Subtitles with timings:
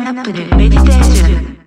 [0.00, 1.59] インップでメディテーション。